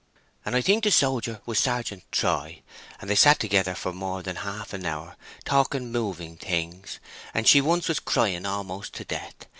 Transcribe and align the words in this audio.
"And 0.45 0.55
I 0.55 0.61
think 0.61 0.83
the 0.83 0.89
sojer 0.89 1.41
was 1.45 1.59
Sergeant 1.59 2.03
Troy. 2.11 2.63
And 2.99 3.07
they 3.07 3.13
sat 3.13 3.37
there 3.37 3.41
together 3.41 3.75
for 3.75 3.93
more 3.93 4.23
than 4.23 4.37
half 4.37 4.73
an 4.73 4.83
hour, 4.83 5.15
talking 5.45 5.91
moving 5.91 6.37
things, 6.37 6.99
and 7.35 7.47
she 7.47 7.61
once 7.61 7.87
was 7.87 7.99
crying 7.99 8.43
a'most 8.47 8.93
to 8.95 9.05
death. 9.05 9.45